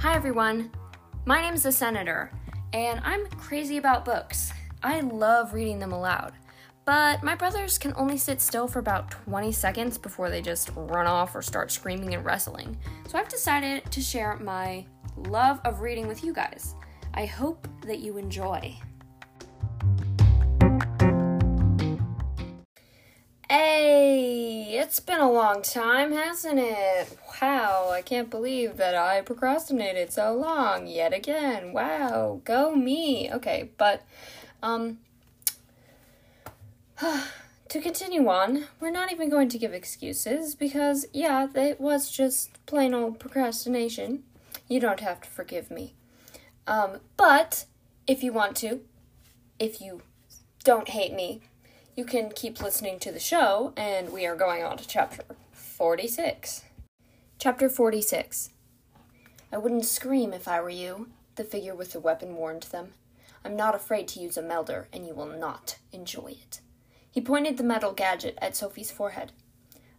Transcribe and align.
Hi, 0.00 0.14
everyone. 0.14 0.70
My 1.24 1.40
name's 1.40 1.62
the 1.62 1.72
Senator, 1.72 2.30
and 2.74 3.00
I'm 3.04 3.26
crazy 3.26 3.78
about 3.78 4.04
books. 4.04 4.52
I 4.82 5.00
love 5.00 5.54
reading 5.54 5.78
them 5.78 5.92
aloud. 5.92 6.32
But 6.84 7.22
my 7.22 7.34
brothers 7.34 7.78
can 7.78 7.94
only 7.96 8.18
sit 8.18 8.42
still 8.42 8.68
for 8.68 8.80
about 8.80 9.10
20 9.10 9.50
seconds 9.52 9.96
before 9.96 10.28
they 10.28 10.42
just 10.42 10.70
run 10.76 11.06
off 11.06 11.34
or 11.34 11.40
start 11.40 11.72
screaming 11.72 12.12
and 12.12 12.24
wrestling. 12.24 12.76
So 13.08 13.16
I've 13.16 13.28
decided 13.28 13.90
to 13.90 14.00
share 14.02 14.36
my 14.36 14.84
love 15.16 15.60
of 15.64 15.80
reading 15.80 16.06
with 16.06 16.22
you 16.22 16.34
guys. 16.34 16.74
I 17.14 17.24
hope 17.24 17.66
that 17.86 18.00
you 18.00 18.18
enjoy. 18.18 18.76
Hey, 23.56 24.76
it's 24.80 24.98
been 24.98 25.20
a 25.20 25.30
long 25.30 25.62
time, 25.62 26.10
hasn't 26.10 26.58
it? 26.58 27.16
Wow, 27.40 27.90
I 27.92 28.02
can't 28.02 28.28
believe 28.28 28.78
that 28.78 28.96
I 28.96 29.20
procrastinated 29.20 30.12
so 30.12 30.34
long 30.34 30.88
yet 30.88 31.14
again. 31.14 31.72
Wow, 31.72 32.40
go 32.44 32.74
me. 32.74 33.32
Okay, 33.32 33.70
but 33.78 34.02
um 34.60 34.98
to 36.98 37.80
continue 37.80 38.26
on, 38.26 38.64
we're 38.80 38.90
not 38.90 39.12
even 39.12 39.30
going 39.30 39.48
to 39.50 39.58
give 39.58 39.72
excuses 39.72 40.56
because 40.56 41.06
yeah, 41.12 41.46
it 41.54 41.80
was 41.80 42.10
just 42.10 42.58
plain 42.66 42.92
old 42.92 43.20
procrastination. 43.20 44.24
You 44.66 44.80
don't 44.80 44.98
have 44.98 45.20
to 45.20 45.30
forgive 45.30 45.70
me. 45.70 45.94
Um, 46.66 46.98
but 47.16 47.66
if 48.08 48.24
you 48.24 48.32
want 48.32 48.56
to, 48.56 48.80
if 49.60 49.80
you 49.80 50.02
don't 50.64 50.88
hate 50.88 51.14
me, 51.14 51.42
you 51.96 52.04
can 52.04 52.30
keep 52.30 52.60
listening 52.60 52.98
to 52.98 53.12
the 53.12 53.20
show, 53.20 53.72
and 53.76 54.12
we 54.12 54.26
are 54.26 54.34
going 54.34 54.64
on 54.64 54.76
to 54.76 54.86
chapter 54.86 55.22
46. 55.52 56.64
Chapter 57.38 57.68
46 57.68 58.50
I 59.52 59.58
wouldn't 59.58 59.84
scream 59.84 60.32
if 60.32 60.48
I 60.48 60.60
were 60.60 60.70
you, 60.70 61.10
the 61.36 61.44
figure 61.44 61.74
with 61.74 61.92
the 61.92 62.00
weapon 62.00 62.34
warned 62.34 62.64
them. 62.64 62.94
I'm 63.44 63.54
not 63.54 63.76
afraid 63.76 64.08
to 64.08 64.20
use 64.20 64.36
a 64.36 64.42
melder, 64.42 64.88
and 64.92 65.06
you 65.06 65.14
will 65.14 65.26
not 65.26 65.78
enjoy 65.92 66.36
it. 66.42 66.60
He 67.10 67.20
pointed 67.20 67.58
the 67.58 67.62
metal 67.62 67.92
gadget 67.92 68.36
at 68.42 68.56
Sophie's 68.56 68.90
forehead. 68.90 69.30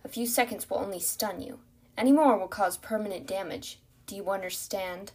A 0.04 0.10
few 0.10 0.28
seconds 0.28 0.70
will 0.70 0.80
only 0.80 1.00
stun 1.00 1.42
you. 1.42 1.60
Any 1.98 2.12
more 2.12 2.38
will 2.38 2.50
cause 2.50 2.76
permanent 2.76 3.26
damage. 3.26 3.80
Do 4.06 4.18
you 4.18 4.30
understand? 4.30 5.14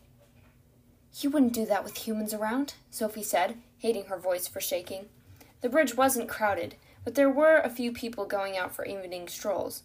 You 1.20 1.28
wouldn't 1.28 1.52
do 1.52 1.66
that 1.66 1.84
with 1.84 2.06
humans 2.06 2.32
around, 2.32 2.74
Sophie 2.90 3.22
said, 3.22 3.58
hating 3.78 4.06
her 4.06 4.16
voice 4.16 4.48
for 4.48 4.60
shaking. 4.60 5.10
The 5.60 5.68
bridge 5.68 5.96
wasn't 5.96 6.28
crowded, 6.28 6.76
but 7.04 7.14
there 7.14 7.30
were 7.30 7.58
a 7.58 7.70
few 7.70 7.92
people 7.92 8.24
going 8.24 8.56
out 8.56 8.74
for 8.74 8.84
evening 8.84 9.28
strolls. 9.28 9.82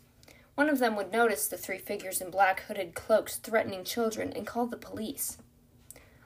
One 0.55 0.69
of 0.69 0.79
them 0.79 0.95
would 0.95 1.11
notice 1.11 1.47
the 1.47 1.57
three 1.57 1.77
figures 1.77 2.21
in 2.21 2.29
black 2.29 2.61
hooded 2.61 2.93
cloaks 2.95 3.35
threatening 3.35 3.83
children 3.83 4.31
and 4.33 4.47
call 4.47 4.67
the 4.67 4.77
police. 4.77 5.37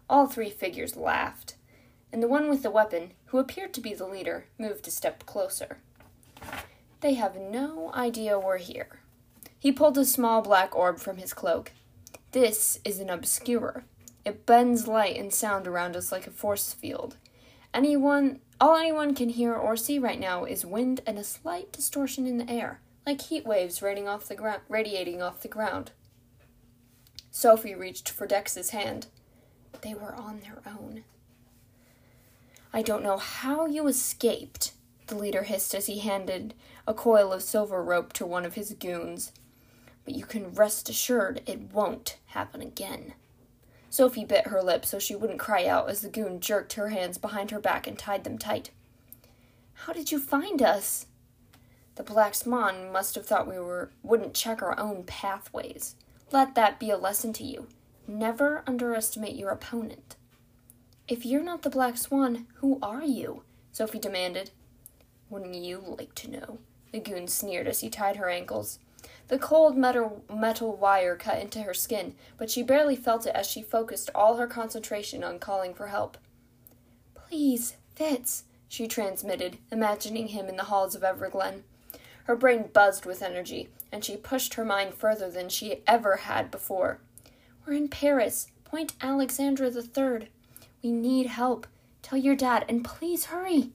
All 0.07 0.27
three 0.27 0.51
figures 0.51 0.95
laughed, 0.95 1.55
and 2.11 2.21
the 2.21 2.27
one 2.27 2.49
with 2.49 2.63
the 2.63 2.71
weapon, 2.71 3.13
who 3.27 3.39
appeared 3.39 3.73
to 3.73 3.81
be 3.81 3.93
the 3.93 4.07
leader, 4.07 4.45
moved 4.57 4.87
a 4.87 4.91
step 4.91 5.25
closer. 5.25 5.79
They 7.01 7.15
have 7.15 7.35
no 7.35 7.91
idea 7.93 8.39
we're 8.39 8.57
here. 8.57 8.99
He 9.59 9.71
pulled 9.71 9.97
a 9.97 10.05
small 10.05 10.41
black 10.41 10.75
orb 10.75 10.99
from 10.99 11.17
his 11.17 11.33
cloak. 11.33 11.71
This 12.31 12.79
is 12.83 12.99
an 12.99 13.09
obscurer. 13.09 13.83
It 14.25 14.45
bends 14.45 14.87
light 14.87 15.17
and 15.17 15.33
sound 15.33 15.65
around 15.65 15.95
us 15.95 16.11
like 16.11 16.27
a 16.27 16.31
force 16.31 16.73
field. 16.73 17.17
Anyone 17.73 18.39
all 18.61 18.75
anyone 18.75 19.15
can 19.15 19.29
hear 19.29 19.53
or 19.53 19.77
see 19.77 19.99
right 19.99 20.19
now 20.19 20.43
is 20.43 20.65
wind 20.65 21.01
and 21.05 21.17
a 21.17 21.23
slight 21.23 21.71
distortion 21.71 22.27
in 22.27 22.37
the 22.37 22.49
air, 22.49 22.81
like 23.05 23.21
heat 23.21 23.45
waves 23.45 23.81
radiating 23.81 24.07
off 24.09 24.27
the, 24.27 24.35
gra- 24.35 24.61
radiating 24.67 25.21
off 25.21 25.41
the 25.41 25.47
ground. 25.47 25.91
Sophie 27.31 27.75
reached 27.75 28.09
for 28.09 28.27
Dex's 28.27 28.71
hand. 28.71 29.07
They 29.81 29.93
were 29.93 30.13
on 30.13 30.41
their 30.41 30.61
own. 30.65 31.03
I 32.73 32.81
don't 32.81 33.03
know 33.03 33.17
how 33.17 33.65
you 33.65 33.87
escaped, 33.87 34.73
the 35.07 35.15
leader 35.15 35.43
hissed 35.43 35.73
as 35.73 35.85
he 35.85 35.99
handed 35.99 36.53
a 36.85 36.93
coil 36.93 37.31
of 37.31 37.43
silver 37.43 37.81
rope 37.83 38.13
to 38.13 38.25
one 38.25 38.45
of 38.45 38.55
his 38.55 38.73
goons. 38.73 39.31
But 40.05 40.15
you 40.15 40.25
can 40.25 40.53
rest 40.53 40.89
assured 40.89 41.41
it 41.45 41.73
won't 41.73 42.17
happen 42.27 42.61
again. 42.61 43.13
Sophie 43.89 44.25
bit 44.25 44.47
her 44.47 44.61
lip 44.61 44.85
so 44.85 44.99
she 44.99 45.15
wouldn't 45.15 45.39
cry 45.39 45.65
out 45.65 45.89
as 45.89 46.01
the 46.01 46.09
goon 46.09 46.39
jerked 46.39 46.73
her 46.73 46.89
hands 46.89 47.17
behind 47.17 47.51
her 47.51 47.59
back 47.59 47.87
and 47.87 47.97
tied 47.97 48.23
them 48.23 48.37
tight. 48.37 48.71
How 49.73 49.93
did 49.93 50.11
you 50.11 50.19
find 50.19 50.61
us? 50.61 51.05
The 51.95 52.03
Black 52.03 52.35
Swan 52.35 52.91
must 52.91 53.15
have 53.15 53.25
thought 53.25 53.47
we 53.47 53.59
were 53.59 53.91
wouldn't 54.03 54.33
check 54.33 54.61
our 54.61 54.77
own 54.79 55.03
pathways. 55.03 55.95
Let 56.31 56.55
that 56.55 56.79
be 56.79 56.89
a 56.89 56.97
lesson 56.97 57.33
to 57.33 57.43
you. 57.43 57.67
Never 58.07 58.63
underestimate 58.65 59.35
your 59.35 59.49
opponent. 59.49 60.15
If 61.07 61.25
you're 61.25 61.43
not 61.43 61.63
the 61.63 61.69
Black 61.69 61.97
Swan, 61.97 62.45
who 62.55 62.79
are 62.81 63.03
you? 63.03 63.43
Sophie 63.71 63.99
demanded. 63.99 64.51
Wouldn't 65.29 65.55
you 65.55 65.83
like 65.85 66.15
to 66.15 66.29
know? 66.31 66.59
The 66.91 66.99
goon 66.99 67.27
sneered 67.27 67.67
as 67.67 67.81
he 67.81 67.89
tied 67.89 68.15
her 68.17 68.29
ankles. 68.29 68.79
The 69.29 69.37
cold 69.37 69.77
metal, 69.77 70.23
metal 70.33 70.75
wire 70.75 71.15
cut 71.15 71.39
into 71.39 71.61
her 71.61 71.73
skin, 71.73 72.15
but 72.37 72.49
she 72.49 72.63
barely 72.63 72.95
felt 72.95 73.27
it 73.27 73.35
as 73.35 73.47
she 73.47 73.61
focused 73.61 74.09
all 74.15 74.37
her 74.37 74.47
concentration 74.47 75.23
on 75.23 75.37
calling 75.37 75.75
for 75.75 75.87
help. 75.87 76.17
Please, 77.13 77.75
Fitz, 77.95 78.45
she 78.67 78.87
transmitted, 78.87 79.59
imagining 79.71 80.29
him 80.29 80.47
in 80.47 80.57
the 80.57 80.65
halls 80.65 80.95
of 80.95 81.03
Everglen. 81.03 81.61
Her 82.23 82.35
brain 82.35 82.69
buzzed 82.73 83.05
with 83.05 83.21
energy, 83.21 83.69
and 83.91 84.03
she 84.03 84.17
pushed 84.17 84.55
her 84.55 84.65
mind 84.65 84.95
further 84.95 85.29
than 85.29 85.47
she 85.49 85.83
ever 85.85 86.17
had 86.17 86.49
before. 86.49 86.99
We're 87.65 87.73
in 87.73 87.87
Paris, 87.87 88.47
Point 88.65 88.93
Alexandra 88.99 89.69
the 89.69 89.83
Third. 89.83 90.29
We 90.81 90.91
need 90.91 91.27
help. 91.27 91.67
Tell 92.01 92.17
your 92.17 92.35
dad, 92.35 92.65
and 92.67 92.83
please 92.83 93.25
hurry. 93.25 93.69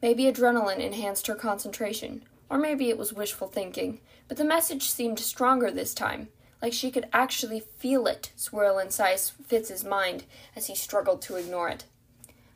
Maybe 0.00 0.24
adrenaline 0.24 0.80
enhanced 0.80 1.28
her 1.28 1.36
concentration, 1.36 2.24
or 2.52 2.58
maybe 2.58 2.90
it 2.90 2.98
was 2.98 3.14
wishful 3.14 3.48
thinking, 3.48 3.98
but 4.28 4.36
the 4.36 4.44
message 4.44 4.90
seemed 4.90 5.18
stronger 5.18 5.70
this 5.70 5.94
time, 5.94 6.28
like 6.60 6.74
she 6.74 6.90
could 6.90 7.08
actually 7.10 7.60
feel 7.60 8.06
it 8.06 8.30
swirl 8.36 8.78
inside 8.78 9.18
Fitz's 9.18 9.82
mind 9.82 10.24
as 10.54 10.66
he 10.66 10.74
struggled 10.74 11.22
to 11.22 11.36
ignore 11.36 11.70
it. 11.70 11.84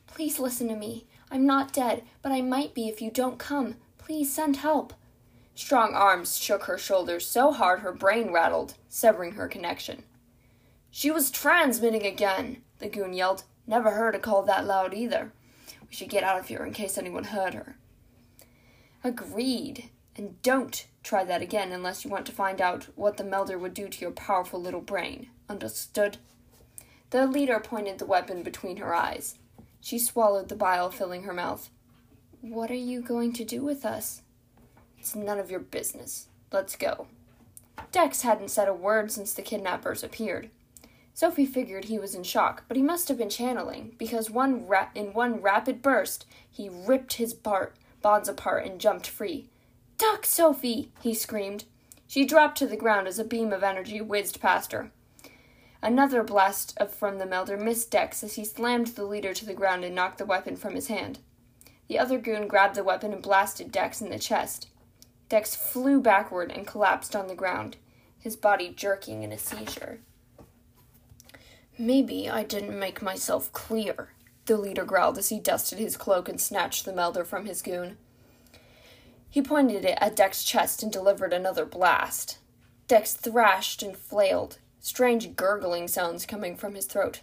Please 0.06 0.38
listen 0.38 0.68
to 0.68 0.76
me. 0.76 1.06
I'm 1.30 1.46
not 1.46 1.72
dead, 1.72 2.02
but 2.20 2.30
I 2.30 2.42
might 2.42 2.74
be 2.74 2.88
if 2.88 3.00
you 3.00 3.10
don't 3.10 3.38
come. 3.38 3.76
Please 3.96 4.30
send 4.30 4.56
help. 4.56 4.92
Strong 5.54 5.94
arms 5.94 6.36
shook 6.36 6.64
her 6.64 6.76
shoulders 6.76 7.26
so 7.26 7.50
hard 7.50 7.80
her 7.80 7.92
brain 7.92 8.30
rattled, 8.30 8.74
severing 8.90 9.32
her 9.32 9.48
connection. 9.48 10.02
She 10.90 11.10
was 11.10 11.30
transmitting 11.30 12.04
again, 12.04 12.58
the 12.80 12.88
goon 12.90 13.14
yelled. 13.14 13.44
Never 13.66 13.92
heard 13.92 14.14
a 14.14 14.18
call 14.18 14.42
that 14.42 14.66
loud 14.66 14.92
either. 14.92 15.32
We 15.88 15.94
should 15.94 16.10
get 16.10 16.22
out 16.22 16.38
of 16.38 16.48
here 16.48 16.66
in 16.66 16.74
case 16.74 16.98
anyone 16.98 17.24
heard 17.24 17.54
her. 17.54 17.76
Agreed. 19.04 19.90
And 20.16 20.40
don't 20.42 20.86
try 21.02 21.24
that 21.24 21.42
again 21.42 21.72
unless 21.72 22.04
you 22.04 22.10
want 22.10 22.26
to 22.26 22.32
find 22.32 22.60
out 22.60 22.88
what 22.94 23.16
the 23.16 23.24
melder 23.24 23.58
would 23.58 23.74
do 23.74 23.88
to 23.88 24.00
your 24.00 24.10
powerful 24.10 24.60
little 24.60 24.80
brain. 24.80 25.28
Understood? 25.48 26.18
The 27.10 27.26
leader 27.26 27.60
pointed 27.60 27.98
the 27.98 28.06
weapon 28.06 28.42
between 28.42 28.78
her 28.78 28.94
eyes. 28.94 29.38
She 29.80 29.98
swallowed 29.98 30.48
the 30.48 30.56
bile 30.56 30.90
filling 30.90 31.22
her 31.22 31.32
mouth. 31.32 31.70
What 32.40 32.70
are 32.70 32.74
you 32.74 33.00
going 33.00 33.32
to 33.34 33.44
do 33.44 33.62
with 33.62 33.84
us? 33.84 34.22
It's 34.98 35.14
none 35.14 35.38
of 35.38 35.50
your 35.50 35.60
business. 35.60 36.26
Let's 36.50 36.74
go. 36.74 37.06
Dex 37.92 38.22
hadn't 38.22 38.50
said 38.50 38.68
a 38.68 38.74
word 38.74 39.12
since 39.12 39.32
the 39.32 39.42
kidnappers 39.42 40.02
appeared. 40.02 40.50
Sophie 41.14 41.46
figured 41.46 41.86
he 41.86 41.98
was 41.98 42.14
in 42.14 42.24
shock, 42.24 42.64
but 42.68 42.76
he 42.76 42.82
must 42.82 43.08
have 43.08 43.16
been 43.16 43.30
channeling, 43.30 43.94
because 43.98 44.30
one 44.30 44.66
ra- 44.66 44.88
in 44.94 45.12
one 45.12 45.40
rapid 45.40 45.80
burst, 45.80 46.26
he 46.50 46.68
ripped 46.68 47.14
his 47.14 47.32
bar- 47.32 47.72
bonds 48.06 48.28
apart 48.28 48.64
and 48.64 48.80
jumped 48.80 49.08
free. 49.08 49.48
Duck, 49.98 50.24
Sophie! 50.24 50.92
he 51.00 51.12
screamed. 51.12 51.64
She 52.06 52.24
dropped 52.24 52.56
to 52.58 52.66
the 52.68 52.76
ground 52.76 53.08
as 53.08 53.18
a 53.18 53.24
beam 53.24 53.52
of 53.52 53.64
energy 53.64 54.00
whizzed 54.00 54.40
past 54.40 54.70
her. 54.70 54.92
Another 55.82 56.22
blast 56.22 56.72
of, 56.76 56.94
from 56.94 57.18
the 57.18 57.26
melder 57.26 57.56
missed 57.56 57.90
Dex 57.90 58.22
as 58.22 58.36
he 58.36 58.44
slammed 58.44 58.86
the 58.86 59.02
leader 59.04 59.34
to 59.34 59.44
the 59.44 59.54
ground 59.54 59.82
and 59.82 59.92
knocked 59.92 60.18
the 60.18 60.24
weapon 60.24 60.54
from 60.54 60.76
his 60.76 60.86
hand. 60.86 61.18
The 61.88 61.98
other 61.98 62.16
goon 62.20 62.46
grabbed 62.46 62.76
the 62.76 62.84
weapon 62.84 63.12
and 63.12 63.20
blasted 63.20 63.72
Dex 63.72 64.00
in 64.00 64.10
the 64.10 64.20
chest. 64.20 64.68
Dex 65.28 65.56
flew 65.56 66.00
backward 66.00 66.52
and 66.52 66.64
collapsed 66.64 67.16
on 67.16 67.26
the 67.26 67.34
ground, 67.34 67.76
his 68.20 68.36
body 68.36 68.68
jerking 68.68 69.24
in 69.24 69.32
a 69.32 69.36
seizure. 69.36 69.98
Maybe 71.76 72.30
I 72.30 72.44
didn't 72.44 72.78
make 72.78 73.02
myself 73.02 73.52
clear, 73.52 74.10
the 74.46 74.56
leader 74.56 74.84
growled 74.84 75.18
as 75.18 75.28
he 75.28 75.38
dusted 75.40 75.78
his 75.78 75.96
cloak 75.96 76.28
and 76.28 76.40
snatched 76.40 76.84
the 76.84 76.92
melder 76.92 77.24
from 77.24 77.46
his 77.46 77.62
goon. 77.62 77.96
He 79.28 79.42
pointed 79.42 79.84
it 79.84 79.98
at 80.00 80.16
Dex's 80.16 80.44
chest 80.44 80.82
and 80.82 80.90
delivered 80.90 81.32
another 81.32 81.66
blast. 81.66 82.38
Dex 82.88 83.12
thrashed 83.12 83.82
and 83.82 83.96
flailed, 83.96 84.58
strange 84.80 85.36
gurgling 85.36 85.88
sounds 85.88 86.24
coming 86.24 86.56
from 86.56 86.74
his 86.74 86.86
throat. 86.86 87.20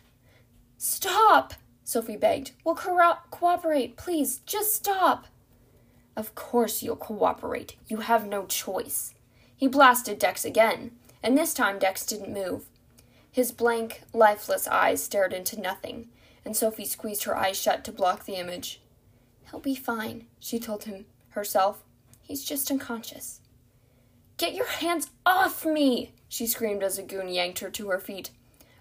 Stop! 0.78 1.54
Sophie 1.84 2.18
begged. 2.18 2.52
We'll 2.64 2.76
co- 2.76 3.18
cooperate. 3.32 3.98
Please, 3.98 4.40
just 4.46 4.74
stop. 4.74 5.28
Of 6.16 6.36
course 6.36 6.84
you'll 6.84 6.96
cooperate. 6.96 7.76
You 7.88 7.98
have 7.98 8.28
no 8.28 8.46
choice. 8.46 9.14
He 9.56 9.68
blasted 9.68 10.20
Dex 10.20 10.46
again, 10.46 10.92
and 11.22 11.38
this 11.38 11.54
time 11.54 11.80
Dex 11.80 12.06
didn't 12.06 12.34
move. 12.34 12.66
His 13.32 13.52
blank, 13.52 14.04
lifeless 14.14 14.68
eyes 14.68 15.02
stared 15.02 15.34
into 15.34 15.60
nothing, 15.60 16.10
and 16.46 16.56
Sophie 16.56 16.86
squeezed 16.86 17.24
her 17.24 17.38
eyes 17.38 17.60
shut 17.60 17.84
to 17.86 17.92
block 17.92 18.26
the 18.26 18.36
image. 18.36 18.82
He'll 19.50 19.60
be 19.60 19.76
fine, 19.76 20.28
she 20.40 20.60
told 20.60 20.84
him 20.84 21.06
herself. 21.30 21.84
He's 22.22 22.44
just 22.44 22.72
unconscious. 22.72 23.42
Get 24.38 24.54
your 24.54 24.68
hands 24.68 25.10
off 25.26 25.66
me! 25.66 26.14
she 26.28 26.48
screamed 26.48 26.84
as 26.84 26.98
a 26.98 27.04
goon 27.04 27.30
yanked 27.30 27.60
her 27.60 27.70
to 27.70 27.90
her 27.90 28.00
feet. 28.00 28.32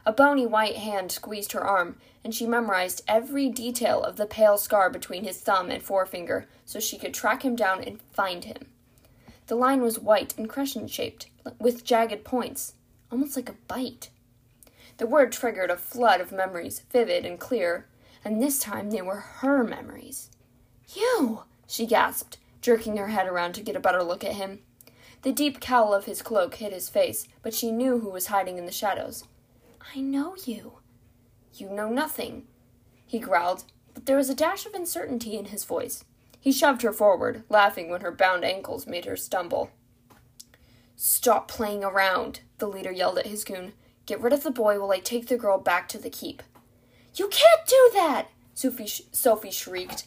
A 0.05 0.13
bony 0.13 0.47
white 0.47 0.77
hand 0.77 1.13
squeezed 1.13 1.53
her 1.53 1.63
arm, 1.63 1.97
and 2.25 2.35
she 2.35 2.47
memorized 2.47 3.05
every 3.07 3.49
detail 3.49 4.03
of 4.03 4.17
the 4.17 4.27
pale 4.27 4.59
scar 4.59 4.91
between 4.91 5.25
his 5.25 5.41
thumb 5.41 5.71
and 5.71 5.83
forefinger 5.83 6.49
so 6.65 6.81
she 6.81 6.99
could 6.99 7.15
track 7.15 7.45
him 7.45 7.55
down 7.55 7.85
and 7.85 8.01
find 8.13 8.45
him. 8.45 8.67
The 9.47 9.55
line 9.55 9.83
was 9.83 9.99
white 9.99 10.37
and 10.39 10.49
crescent 10.49 10.91
shaped, 10.91 11.27
with 11.59 11.85
jagged 11.85 12.25
points, 12.25 12.75
almost 13.11 13.37
like 13.37 13.49
a 13.49 13.57
bite. 13.69 14.11
The 14.99 15.07
word 15.07 15.33
triggered 15.33 15.71
a 15.71 15.77
flood 15.77 16.21
of 16.21 16.33
memories, 16.33 16.83
vivid 16.91 17.25
and 17.25 17.39
clear, 17.39 17.87
and 18.25 18.41
this 18.41 18.59
time 18.59 18.91
they 18.91 19.03
were 19.03 19.21
her 19.21 19.65
memories. 19.65 20.31
You! 20.95 21.45
she 21.67 21.87
gasped, 21.87 22.39
jerking 22.61 22.97
her 22.97 23.09
head 23.09 23.27
around 23.27 23.55
to 23.55 23.63
get 23.63 23.77
a 23.77 23.81
better 23.81 24.03
look 24.03 24.23
at 24.23 24.35
him. 24.35 24.61
The 25.23 25.33
deep 25.33 25.61
cowl 25.61 25.95
of 25.95 26.05
his 26.05 26.23
cloak 26.23 26.57
hid 26.57 26.73
his 26.73 26.89
face, 26.89 27.29
but 27.43 27.55
she 27.55 27.71
knew 27.71 28.01
who 28.01 28.11
was 28.11 28.27
hiding 28.27 28.59
in 28.59 28.67
the 28.67 28.73
shadows. 28.73 29.25
I 29.95 30.01
know 30.01 30.37
you. 30.45 30.75
You 31.55 31.69
know 31.69 31.89
nothing, 31.89 32.47
he 33.07 33.19
growled, 33.19 33.65
but 33.93 34.07
there 34.07 34.17
was 34.17 34.31
a 34.31 34.35
dash 34.35 34.65
of 34.65 34.75
uncertainty 34.75 35.37
in 35.37 35.47
his 35.47 35.65
voice. 35.65 36.05
He 36.41 36.51
shoved 36.51 36.83
her 36.83 36.93
forward, 36.93 37.45
laughing 37.49 37.91
when 37.91 38.01
her 38.01 38.11
bound 38.11 38.45
ankles 38.45 38.87
made 38.87 39.05
her 39.05 39.17
stumble. 39.17 39.71
Stop 40.97 41.47
playing 41.47 41.85
around, 41.85 42.41
the 42.59 42.67
leader 42.67 42.91
yelled 42.91 43.19
at 43.19 43.27
his 43.27 43.45
goon. 43.45 43.75
Get 44.07 44.21
rid 44.21 44.33
of 44.33 44.43
the 44.43 44.51
boy 44.51 44.81
while 44.81 44.93
I 44.93 44.99
take 44.99 45.29
the 45.29 45.37
girl 45.37 45.59
back 45.59 45.89
to 45.89 45.99
the 45.99 46.11
keep. 46.11 46.43
You 47.15 47.29
can't 47.29 47.67
do 47.67 47.91
that, 47.95 48.29
Sophie, 48.55 48.87
sh- 48.87 49.03
Sophie 49.13 49.51
shrieked. 49.51 50.07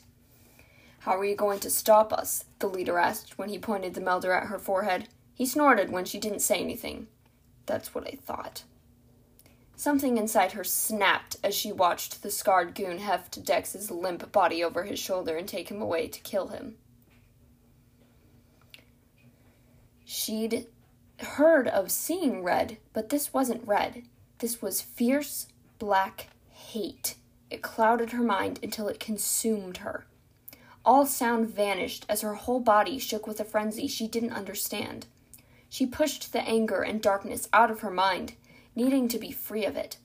How 1.00 1.18
are 1.18 1.26
you 1.26 1.36
going 1.36 1.60
to 1.60 1.70
stop 1.70 2.12
us? 2.12 2.46
the 2.60 2.68
leader 2.68 2.98
asked 2.98 3.38
when 3.38 3.50
he 3.50 3.60
pointed 3.60 3.94
the 3.94 4.02
melder 4.02 4.34
at 4.34 4.48
her 4.48 4.58
forehead. 4.58 5.08
He 5.36 5.46
snorted 5.46 5.92
when 5.92 6.06
she 6.06 6.20
didn't 6.20 6.40
say 6.40 6.60
anything. 6.60 7.08
That's 7.66 7.94
what 7.94 8.08
I 8.08 8.18
thought. 8.26 8.64
Something 9.76 10.18
inside 10.18 10.54
her 10.54 10.64
snapped 10.64 11.36
as 11.44 11.54
she 11.54 11.72
watched 11.72 12.24
the 12.24 12.32
scarred 12.32 12.76
goon 12.76 13.00
heft 13.00 13.44
Dex's 13.44 13.92
limp 13.92 14.32
body 14.32 14.64
over 14.64 14.84
his 14.84 15.00
shoulder 15.00 15.36
and 15.36 15.48
take 15.48 15.70
him 15.70 15.82
away 15.82 16.08
to 16.08 16.20
kill 16.22 16.48
him. 16.48 16.76
She'd 20.06 20.68
heard 21.22 21.68
of 21.68 21.92
seeing 21.92 22.44
red, 22.44 22.78
but 22.94 23.10
this 23.10 23.34
wasn't 23.34 23.68
red. 23.68 24.04
This 24.40 24.62
was 24.62 24.82
fierce, 24.82 25.48
black 25.80 26.28
hate. 26.50 27.16
It 27.50 27.62
clouded 27.62 28.12
her 28.12 28.24
mind 28.24 28.60
until 28.64 28.88
it 28.88 29.00
consumed 29.00 29.78
her. 29.78 30.06
All 30.84 31.06
sound 31.06 31.50
vanished 31.50 32.06
as 32.10 32.22
her 32.22 32.34
whole 32.34 32.60
body 32.60 33.00
shook 33.00 33.28
with 33.28 33.40
a 33.40 33.46
frenzy 33.46 33.88
she 33.88 34.08
didn't 34.08 34.34
understand. 34.34 35.08
She 35.70 35.86
pushed 35.86 36.32
the 36.32 36.42
anger 36.42 36.82
and 36.82 37.02
darkness 37.02 37.50
out 37.54 37.72
of 37.72 37.80
her 37.80 37.92
mind 37.92 38.34
needing 38.76 39.08
to 39.08 39.18
be 39.18 39.32
free 39.32 39.66
of 39.66 39.78
it. 39.78 39.98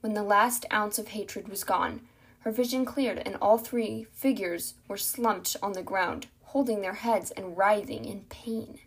When 0.00 0.14
the 0.14 0.22
last 0.22 0.66
ounce 0.72 0.98
of 0.98 1.08
hatred 1.08 1.48
was 1.48 1.64
gone, 1.64 2.02
her 2.40 2.50
vision 2.50 2.84
cleared 2.84 3.18
and 3.18 3.36
all 3.36 3.58
three 3.58 4.06
figures 4.12 4.74
were 4.88 4.96
slumped 4.96 5.56
on 5.62 5.72
the 5.72 5.82
ground, 5.82 6.26
holding 6.42 6.82
their 6.82 6.94
heads 6.94 7.30
and 7.30 7.56
writhing 7.56 8.04
in 8.04 8.22
pain. 8.28 8.80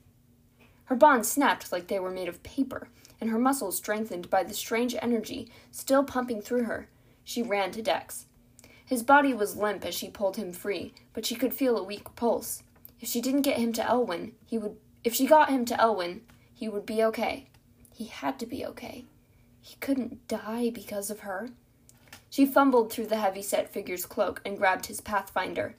Her 0.86 0.96
bonds 0.96 1.32
snapped 1.32 1.72
like 1.72 1.88
they 1.88 2.00
were 2.00 2.12
made 2.12 2.28
of 2.28 2.44
paper, 2.44 2.90
and 3.20 3.30
her 3.30 3.40
muscles 3.40 3.78
strengthened 3.78 4.30
by 4.30 4.44
the 4.44 4.54
strange 4.54 4.96
energy 5.02 5.50
still 5.72 6.04
pumping 6.04 6.42
through 6.42 6.64
her. 6.64 6.90
She 7.24 7.42
ran 7.42 7.72
to 7.72 7.82
Dex. 7.82 8.28
His 8.86 9.02
body 9.02 9.34
was 9.34 9.56
limp 9.56 9.84
as 9.84 9.96
she 9.96 10.10
pulled 10.10 10.38
him 10.38 10.54
free, 10.54 10.94
but 11.14 11.26
she 11.26 11.36
could 11.36 11.54
feel 11.54 11.78
a 11.78 11.84
weak 11.84 12.16
pulse. 12.16 12.62
If 13.02 13.10
she 13.10 13.20
didn't 13.20 13.42
get 13.42 13.58
him 13.58 13.74
to 13.74 13.84
Elwyn, 13.84 14.34
he 14.46 14.58
would 14.58 14.78
if 15.04 15.14
she 15.14 15.28
got 15.28 15.50
him 15.50 15.66
to 15.66 15.80
Elwyn, 15.80 16.22
he 16.54 16.68
would 16.68 16.86
be 16.86 17.04
okay. 17.04 17.48
He 17.94 18.06
had 18.06 18.40
to 18.40 18.46
be 18.46 18.66
okay. 18.66 19.06
He 19.62 19.76
couldn't 19.80 20.28
die 20.28 20.70
because 20.70 21.10
of 21.10 21.22
her. 21.22 21.50
She 22.30 22.46
fumbled 22.46 22.92
through 22.92 23.08
the 23.08 23.18
heavy 23.18 23.42
set 23.42 23.72
figure's 23.72 24.06
cloak 24.06 24.42
and 24.46 24.58
grabbed 24.58 24.88
his 24.88 25.02
pathfinder. 25.02 25.76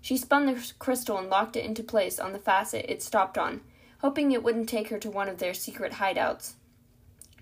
She 0.00 0.16
spun 0.16 0.46
the 0.46 0.72
crystal 0.78 1.18
and 1.18 1.28
locked 1.28 1.56
it 1.56 1.64
into 1.64 1.82
place 1.82 2.18
on 2.18 2.32
the 2.32 2.38
facet 2.38 2.86
it 2.88 3.02
stopped 3.02 3.36
on, 3.36 3.62
hoping 4.06 4.30
it 4.30 4.44
wouldn't 4.44 4.68
take 4.68 4.88
her 4.90 5.00
to 5.00 5.10
one 5.10 5.28
of 5.28 5.38
their 5.38 5.52
secret 5.52 5.94
hideouts. 5.94 6.52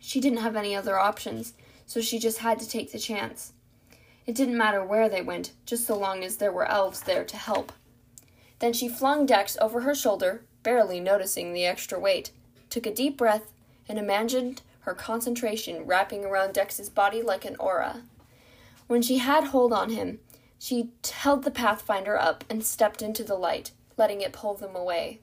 She 0.01 0.19
didn't 0.19 0.39
have 0.39 0.57
any 0.57 0.75
other 0.75 0.99
options, 0.99 1.53
so 1.85 2.01
she 2.01 2.19
just 2.19 2.39
had 2.39 2.59
to 2.59 2.67
take 2.67 2.91
the 2.91 2.99
chance. 2.99 3.53
It 4.27 4.35
didn't 4.35 4.57
matter 4.57 4.83
where 4.83 5.11
they 5.11 5.21
went, 5.21 5.53
just 5.67 5.87
so 5.87 5.95
long 5.95 6.25
as 6.25 6.39
there 6.39 6.51
were 6.51 6.65
elves 6.65 7.03
there 7.03 7.23
to 7.27 7.37
help. 7.37 7.71
Then 8.61 8.73
she 8.73 8.89
flung 8.89 9.27
Dex 9.27 9.59
over 9.61 9.83
her 9.83 9.95
shoulder, 9.95 10.47
barely 10.63 11.01
noticing 11.01 11.53
the 11.53 11.67
extra 11.67 12.01
weight, 12.01 12.31
took 12.71 12.87
a 12.87 12.95
deep 12.95 13.19
breath, 13.19 13.53
and 13.87 13.99
imagined 13.99 14.63
her 14.81 14.95
concentration 14.95 15.85
wrapping 15.85 16.25
around 16.25 16.55
Dex's 16.55 16.89
body 16.89 17.21
like 17.21 17.45
an 17.45 17.57
aura. 17.57 18.05
When 18.87 19.03
she 19.03 19.19
had 19.19 19.45
hold 19.45 19.75
on 19.75 19.91
him, 19.91 20.21
she 20.59 20.93
held 21.13 21.43
the 21.45 21.51
Pathfinder 21.51 22.19
up 22.19 22.43
and 22.49 22.65
stepped 22.65 23.03
into 23.03 23.23
the 23.23 23.37
light, 23.37 23.73
letting 23.99 24.23
it 24.23 24.33
pull 24.33 24.55
them 24.55 24.75
away. 24.75 25.21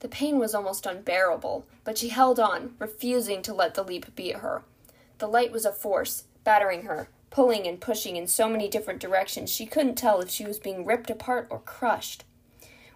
The 0.00 0.08
pain 0.08 0.38
was 0.38 0.54
almost 0.54 0.86
unbearable, 0.86 1.66
but 1.84 1.98
she 1.98 2.08
held 2.08 2.40
on, 2.40 2.74
refusing 2.78 3.42
to 3.42 3.54
let 3.54 3.74
the 3.74 3.84
leap 3.84 4.14
beat 4.14 4.36
her. 4.36 4.62
The 5.18 5.28
light 5.28 5.52
was 5.52 5.64
a 5.64 5.72
force, 5.72 6.24
battering 6.44 6.82
her, 6.82 7.08
pulling 7.30 7.66
and 7.66 7.80
pushing 7.80 8.16
in 8.16 8.26
so 8.26 8.48
many 8.48 8.68
different 8.68 9.00
directions 9.00 9.50
she 9.50 9.66
couldn't 9.66 9.96
tell 9.96 10.20
if 10.20 10.30
she 10.30 10.44
was 10.44 10.58
being 10.58 10.84
ripped 10.84 11.10
apart 11.10 11.46
or 11.50 11.60
crushed. 11.60 12.24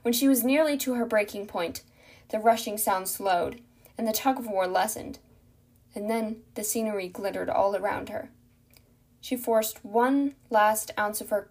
When 0.03 0.12
she 0.12 0.29
was 0.29 0.45
nearly 0.45 0.77
to 0.79 0.95
her 0.95 1.06
breaking 1.06 1.47
point, 1.47 1.83
the 2.31 2.39
rushing 2.39 2.79
sound 2.79 3.09
slowed, 3.09 3.61
and 3.97 4.09
the 4.09 4.12
tug 4.12 4.39
of 4.39 4.47
war 4.47 4.67
lessened 4.67 5.19
and 5.95 6.11
then 6.11 6.43
the 6.55 6.65
scenery 6.65 7.09
glittered 7.09 7.49
all 7.49 7.77
around 7.77 8.09
her. 8.09 8.31
She 9.21 9.37
forced 9.37 9.85
one 9.85 10.35
last 10.51 10.91
ounce 10.99 11.21
of 11.21 11.31
her 11.31 11.49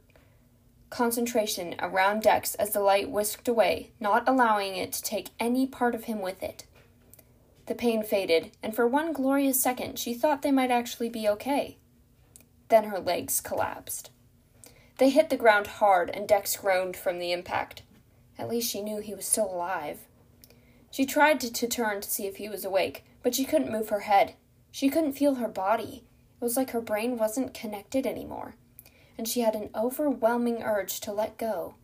concentration 0.93 1.75
around 1.79 2.21
Dex 2.21 2.53
as 2.55 2.69
the 2.69 2.79
light 2.79 3.09
whisked 3.09 3.47
away, 3.47 3.89
not 3.99 4.29
allowing 4.29 4.75
it 4.75 4.91
to 4.93 5.01
take 5.01 5.31
any 5.39 5.65
part 5.65 5.95
of 5.95 6.03
him 6.03 6.21
with 6.21 6.43
it. 6.43 6.65
The 7.65 7.73
pain 7.73 8.03
faded, 8.03 8.51
and 8.62 8.75
for 8.75 8.88
one 8.88 9.12
glorious 9.12 9.59
second 9.59 9.97
she 9.97 10.13
thought 10.13 10.43
they 10.43 10.51
might 10.51 10.69
actually 10.69 11.09
be 11.09 11.27
okay. 11.27 11.77
Then 12.69 12.85
her 12.85 13.00
legs 13.00 13.41
collapsed. 13.41 14.12
They 15.00 15.09
hit 15.09 15.31
the 15.31 15.38
ground 15.38 15.65
hard, 15.65 16.12
and 16.12 16.27
Dex 16.27 16.55
groaned 16.55 16.95
from 16.95 17.17
the 17.17 17.31
impact. 17.31 17.81
At 18.38 18.47
least 18.47 18.69
she 18.69 18.81
knew 18.81 19.00
he 19.00 19.15
was 19.15 19.25
still 19.25 19.51
alive. 19.51 20.01
She 20.91 21.07
tried 21.07 21.39
to, 21.39 21.51
to 21.51 21.67
turn 21.67 22.01
to 22.01 22.09
see 22.09 22.27
if 22.27 22.35
he 22.35 22.47
was 22.47 22.63
awake, 22.63 23.03
but 23.23 23.33
she 23.33 23.45
couldn't 23.45 23.71
move 23.71 23.89
her 23.89 24.01
head. 24.01 24.35
She 24.71 24.89
couldn't 24.89 25.13
feel 25.13 25.35
her 25.35 25.47
body. 25.47 26.03
It 26.39 26.43
was 26.43 26.55
like 26.55 26.69
her 26.69 26.81
brain 26.81 27.17
wasn't 27.17 27.55
connected 27.55 28.05
anymore, 28.05 28.55
and 29.17 29.27
she 29.27 29.41
had 29.41 29.55
an 29.55 29.70
overwhelming 29.75 30.63
urge 30.63 31.00
to 31.01 31.12
let 31.12 31.38
go, 31.38 31.75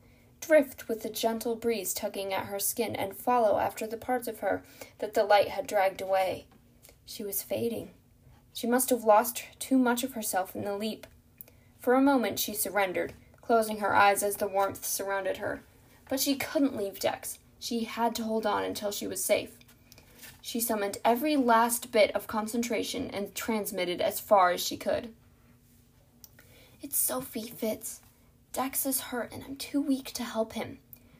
drift 0.41 0.88
with 0.88 1.03
the 1.03 1.09
gentle 1.09 1.55
breeze 1.55 1.93
tugging 1.93 2.33
at 2.33 2.48
her 2.48 2.59
skin, 2.59 2.95
and 2.95 3.15
follow 3.15 3.59
after 3.59 3.86
the 3.86 3.98
parts 3.98 4.27
of 4.27 4.39
her 4.39 4.63
that 5.00 5.13
the 5.13 5.24
light 5.24 5.50
had 5.50 5.67
dragged 5.67 6.01
away. 6.01 6.45
She 7.05 7.24
was 7.24 7.41
fading. 7.41 7.91
She 8.53 8.67
must 8.67 8.89
have 8.89 9.03
lost 9.03 9.43
too 9.59 9.77
much 9.77 10.03
of 10.03 10.13
herself 10.13 10.55
in 10.55 10.63
the 10.63 10.77
leap. 10.77 11.07
For 11.79 11.93
a 11.93 12.01
moment 12.01 12.39
she 12.39 12.53
surrendered, 12.53 13.13
closing 13.41 13.77
her 13.79 13.95
eyes 13.95 14.21
as 14.21 14.36
the 14.36 14.48
warmth 14.48 14.86
surrounded 14.86 15.38
her. 15.38 15.63
But 16.09 16.19
she 16.19 16.36
couldn't 16.36 16.75
leave 16.75 17.00
Dex. 17.00 17.39
She 17.59 17.86
had 17.86 18.15
to 18.15 18.24
hold 18.24 18.45
on 18.45 18.63
until 18.63 18.91
she 18.91 19.07
was 19.07 19.24
safe. 19.24 19.57
She 20.41 20.59
summoned 20.59 20.98
every 21.03 21.36
last 21.36 21.91
bit 21.91 22.15
of 22.15 22.27
concentration 22.27 23.09
and 23.12 23.36
transmitted 23.36 24.01
as 24.01 24.19
far 24.19 24.51
as 24.51 24.62
she 24.62 24.77
could. 24.77 25.13
It's 26.81 26.98
Sophie 26.98 27.41
Fitz. 27.50 28.00
Dex 28.53 28.86
is 28.86 29.01
hurt 29.01 29.33
and 29.33 29.43
I'm 29.43 29.57
too 29.57 29.81
weak 29.81 30.13
to 30.13 30.24
help 30.24 30.53
him. 30.53 30.79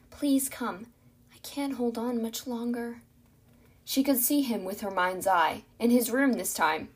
Please 0.10 0.48
come. 0.48 0.88
I 1.34 1.38
can't 1.44 1.76
hold 1.76 1.98
on 1.98 2.22
much 2.22 2.48
longer. 2.48 3.02
She 3.84 4.02
could 4.02 4.20
see 4.20 4.42
him 4.42 4.64
with 4.64 4.80
her 4.80 4.92
mind's 4.92 5.28
eye, 5.28 5.66
in 5.78 5.90
his 5.90 6.12
room 6.12 6.34
this 6.34 6.54
time. 6.54 6.88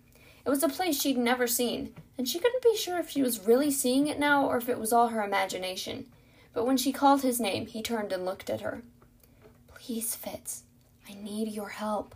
It 0.46 0.50
was 0.50 0.63
a 0.63 0.70
place 0.70 1.00
she'd 1.00 1.17
never 1.17 1.46
seen, 1.46 1.93
and 2.17 2.25
she 2.25 2.39
couldn't 2.39 2.63
be 2.63 2.77
sure 2.77 3.00
if 3.00 3.10
she 3.10 3.22
was 3.22 3.46
really 3.46 3.70
seeing 3.70 4.08
it 4.08 4.17
now 4.17 4.46
or 4.48 4.55
if 4.55 4.70
it 4.70 4.79
was 4.79 4.93
all 4.93 5.10
her 5.10 5.24
imagination. 5.24 6.05
But 6.53 6.65
when 6.65 6.77
she 6.77 6.93
called 6.93 7.22
his 7.22 7.41
name, 7.41 7.65
he 7.65 7.82
turned 7.82 8.13
and 8.13 8.24
looked 8.24 8.50
at 8.50 8.62
her. 8.62 8.84
Please, 9.67 10.15
Fitz, 10.15 10.63
I 11.10 11.15
need 11.15 11.50
your 11.50 11.70
help. 11.70 12.15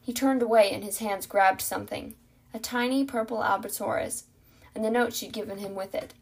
He 0.00 0.12
turned 0.12 0.42
away 0.42 0.72
and 0.72 0.82
his 0.82 0.98
hands 0.98 1.26
grabbed 1.26 1.60
something 1.60 2.16
a 2.52 2.58
tiny 2.58 3.04
purple 3.04 3.42
albatross, 3.42 4.24
and 4.74 4.84
the 4.84 4.90
note 4.90 5.14
she'd 5.14 5.32
given 5.32 5.58
him 5.58 5.74
with 5.74 5.94
it. 5.94 6.14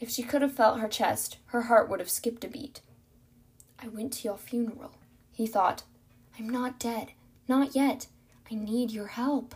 If 0.00 0.10
she 0.10 0.22
could 0.22 0.42
have 0.42 0.52
felt 0.52 0.80
her 0.80 0.88
chest, 0.88 1.38
her 1.46 1.62
heart 1.62 1.88
would 1.88 2.00
have 2.00 2.10
skipped 2.10 2.44
a 2.44 2.48
beat. 2.48 2.80
I 3.78 3.88
went 3.88 4.12
to 4.14 4.24
your 4.24 4.38
funeral, 4.38 4.94
he 5.32 5.46
thought. 5.46 5.84
I'm 6.38 6.48
not 6.48 6.78
dead. 6.78 7.12
Not 7.48 7.74
yet. 7.74 8.06
I 8.50 8.54
need 8.54 8.90
your 8.90 9.06
help. 9.08 9.54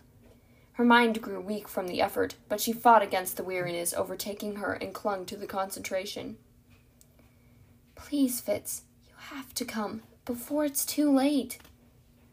Her 0.73 0.85
mind 0.85 1.21
grew 1.21 1.41
weak 1.41 1.69
from 1.69 1.89
the 1.89 2.01
effort, 2.01 2.37
but 2.49 2.61
she 2.61 2.73
fought 2.73 3.03
against 3.03 3.37
the 3.37 3.43
weariness 3.43 3.93
overtaking 3.93 4.57
her 4.57 4.73
and 4.73 4.95
clung 4.95 5.27
to 5.27 5.37
the 5.37 5.47
concentration. 5.47 6.37
Please, 7.95 8.41
Fitz, 8.41 8.83
you 9.07 9.13
have 9.17 9.53
to 9.55 9.65
come 9.65 10.03
before 10.25 10.65
it's 10.65 10.87
too 10.87 11.15
late. 11.15 11.59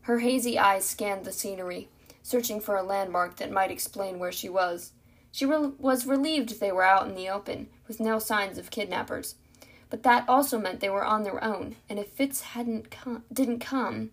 Her 0.01 0.19
hazy 0.19 0.57
eyes 0.57 0.85
scanned 0.85 1.25
the 1.25 1.33
scenery, 1.33 1.89
searching 2.23 2.61
for 2.61 2.77
a 2.77 2.83
landmark 2.83 3.35
that 3.37 3.51
might 3.51 3.71
explain 3.71 4.17
where 4.17 4.31
she 4.31 4.47
was. 4.47 4.93
She 5.37 5.45
re- 5.45 5.73
was 5.77 6.07
relieved 6.07 6.59
they 6.59 6.71
were 6.71 6.81
out 6.81 7.07
in 7.07 7.13
the 7.13 7.29
open, 7.29 7.67
with 7.87 7.99
no 7.99 8.17
signs 8.17 8.57
of 8.57 8.71
kidnappers. 8.71 9.35
But 9.87 10.01
that 10.01 10.27
also 10.27 10.57
meant 10.57 10.79
they 10.79 10.89
were 10.89 11.05
on 11.05 11.21
their 11.21 11.43
own, 11.43 11.75
and 11.87 11.99
if 11.99 12.09
Fitz 12.09 12.41
hadn't 12.41 12.89
come, 12.89 13.23
didn't 13.31 13.59
come, 13.59 14.09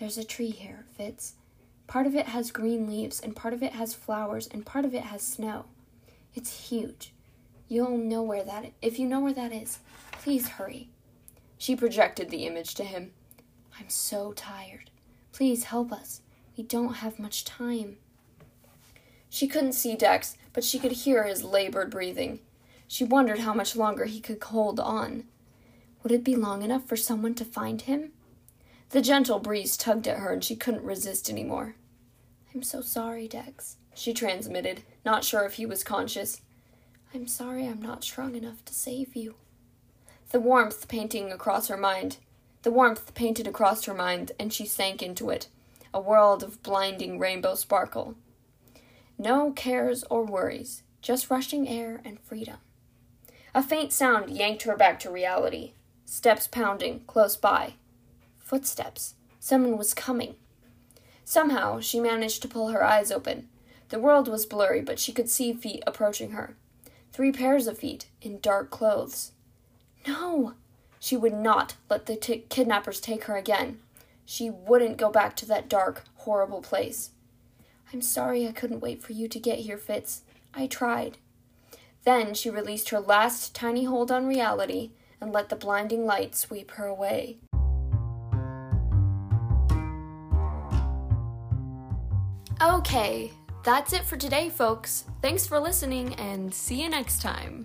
there's 0.00 0.16
a 0.16 0.24
tree 0.24 0.48
here, 0.48 0.86
Fitz. 0.96 1.34
Part 1.86 2.06
of 2.06 2.14
it 2.14 2.28
has 2.28 2.50
green 2.50 2.86
leaves, 2.86 3.20
and 3.20 3.36
part 3.36 3.52
of 3.52 3.62
it 3.62 3.74
has 3.74 3.92
flowers, 3.92 4.46
and 4.46 4.64
part 4.64 4.86
of 4.86 4.94
it 4.94 5.02
has 5.02 5.20
snow. 5.20 5.66
It's 6.34 6.70
huge. 6.70 7.12
You'll 7.68 7.98
know 7.98 8.22
where 8.22 8.42
that 8.42 8.64
is. 8.64 8.70
If 8.80 8.98
you 8.98 9.06
know 9.06 9.20
where 9.20 9.34
that 9.34 9.52
is, 9.52 9.80
please 10.12 10.48
hurry. 10.48 10.88
She 11.58 11.76
projected 11.76 12.30
the 12.30 12.46
image 12.46 12.74
to 12.76 12.84
him. 12.84 13.12
I'm 13.78 13.90
so 13.90 14.32
tired. 14.32 14.90
Please 15.32 15.64
help 15.64 15.92
us. 15.92 16.22
We 16.56 16.64
don't 16.64 16.94
have 16.94 17.18
much 17.18 17.44
time. 17.44 17.98
She 19.28 19.46
couldn't 19.48 19.72
see 19.72 19.96
Dex, 19.96 20.36
but 20.52 20.64
she 20.64 20.78
could 20.78 20.92
hear 20.92 21.24
his 21.24 21.44
labored 21.44 21.90
breathing. 21.90 22.40
She 22.88 23.04
wondered 23.04 23.40
how 23.40 23.52
much 23.52 23.76
longer 23.76 24.04
he 24.04 24.20
could 24.20 24.42
hold 24.42 24.78
on. 24.78 25.24
Would 26.02 26.12
it 26.12 26.24
be 26.24 26.36
long 26.36 26.62
enough 26.62 26.86
for 26.86 26.96
someone 26.96 27.34
to 27.34 27.44
find 27.44 27.82
him? 27.82 28.12
The 28.90 29.02
gentle 29.02 29.40
breeze 29.40 29.76
tugged 29.76 30.06
at 30.06 30.18
her, 30.18 30.32
and 30.32 30.44
she 30.44 30.54
couldn't 30.54 30.84
resist 30.84 31.28
any 31.28 31.42
more. 31.42 31.74
I'm 32.54 32.62
so 32.62 32.80
sorry, 32.80 33.26
Dex, 33.26 33.76
she 33.94 34.14
transmitted, 34.14 34.82
not 35.04 35.24
sure 35.24 35.44
if 35.44 35.54
he 35.54 35.66
was 35.66 35.82
conscious. 35.82 36.40
I'm 37.12 37.26
sorry 37.26 37.66
I'm 37.66 37.82
not 37.82 38.04
strong 38.04 38.34
enough 38.34 38.64
to 38.66 38.74
save 38.74 39.16
you. 39.16 39.34
The 40.30 40.40
warmth 40.40 40.86
painting 40.88 41.32
across 41.32 41.68
her 41.68 41.76
mind, 41.76 42.18
the 42.62 42.70
warmth 42.70 43.14
painted 43.14 43.46
across 43.46 43.84
her 43.84 43.94
mind, 43.94 44.32
and 44.38 44.52
she 44.52 44.66
sank 44.66 45.02
into 45.02 45.30
it, 45.30 45.48
a 45.92 46.00
world 46.00 46.42
of 46.42 46.62
blinding 46.62 47.18
rainbow 47.18 47.54
sparkle. 47.54 48.14
No 49.18 49.50
cares 49.50 50.04
or 50.10 50.24
worries, 50.24 50.82
just 51.00 51.30
rushing 51.30 51.68
air 51.68 52.00
and 52.04 52.20
freedom. 52.20 52.56
A 53.54 53.62
faint 53.62 53.92
sound 53.92 54.30
yanked 54.30 54.64
her 54.64 54.76
back 54.76 55.00
to 55.00 55.10
reality. 55.10 55.72
Steps 56.04 56.46
pounding 56.46 57.00
close 57.06 57.36
by. 57.36 57.74
Footsteps. 58.38 59.14
Someone 59.40 59.78
was 59.78 59.94
coming. 59.94 60.34
Somehow 61.24 61.80
she 61.80 61.98
managed 61.98 62.42
to 62.42 62.48
pull 62.48 62.68
her 62.68 62.84
eyes 62.84 63.10
open. 63.10 63.48
The 63.88 63.98
world 63.98 64.28
was 64.28 64.44
blurry, 64.46 64.82
but 64.82 64.98
she 64.98 65.12
could 65.12 65.30
see 65.30 65.52
feet 65.52 65.82
approaching 65.86 66.32
her. 66.32 66.56
Three 67.12 67.32
pairs 67.32 67.66
of 67.66 67.78
feet 67.78 68.06
in 68.20 68.40
dark 68.40 68.70
clothes. 68.70 69.32
No! 70.06 70.54
She 71.00 71.16
would 71.16 71.34
not 71.34 71.76
let 71.88 72.06
the 72.06 72.16
t- 72.16 72.44
kidnappers 72.48 73.00
take 73.00 73.24
her 73.24 73.36
again. 73.36 73.78
She 74.24 74.50
wouldn't 74.50 74.98
go 74.98 75.10
back 75.10 75.36
to 75.36 75.46
that 75.46 75.68
dark, 75.68 76.04
horrible 76.16 76.60
place. 76.60 77.10
I'm 77.92 78.02
sorry 78.02 78.46
I 78.46 78.52
couldn't 78.52 78.80
wait 78.80 79.02
for 79.02 79.12
you 79.12 79.28
to 79.28 79.38
get 79.38 79.60
here, 79.60 79.78
Fitz. 79.78 80.22
I 80.54 80.66
tried. 80.66 81.18
Then 82.04 82.34
she 82.34 82.50
released 82.50 82.90
her 82.90 83.00
last 83.00 83.54
tiny 83.54 83.84
hold 83.84 84.10
on 84.10 84.26
reality 84.26 84.90
and 85.20 85.32
let 85.32 85.48
the 85.48 85.56
blinding 85.56 86.06
light 86.06 86.34
sweep 86.34 86.72
her 86.72 86.86
away. 86.86 87.38
Okay, 92.62 93.32
that's 93.64 93.92
it 93.92 94.04
for 94.04 94.16
today, 94.16 94.48
folks. 94.48 95.04
Thanks 95.20 95.46
for 95.46 95.58
listening 95.60 96.14
and 96.14 96.54
see 96.54 96.82
you 96.82 96.88
next 96.88 97.20
time. 97.20 97.64